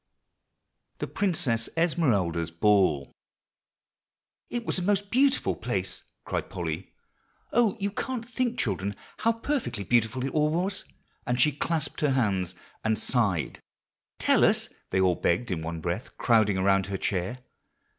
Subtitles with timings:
[0.97, 3.11] THE PRINCESS ESMERALDA'S BALL.
[4.49, 6.93] "It was a most beautiful place," cried Polly.
[7.53, 7.77] "Oh!
[7.79, 10.85] you can't think, children, how perfectly beautiful it all was;"
[11.27, 13.59] and she clasped her hands and sighed.
[14.17, 17.43] "Tell us," they all begged in one breath, crowding around her chair.